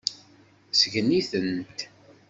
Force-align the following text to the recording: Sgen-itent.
Sgen-itent. 0.79 1.79